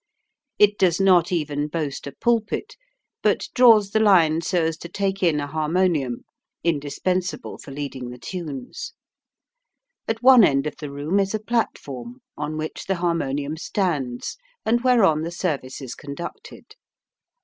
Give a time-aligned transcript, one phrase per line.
[0.57, 2.75] It does not even boast a pulpit,
[3.21, 6.23] but draws the line so as to take in a harmonium,
[6.63, 8.93] indispensable for leading the tunes.
[10.07, 14.83] At one end of the room is a platform, on which the harmonium stands, and
[14.83, 16.75] whereon the service is conducted.